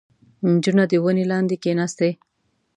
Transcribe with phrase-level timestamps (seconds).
[0.51, 2.09] •نجونه د ونې لاندې کښېناستې.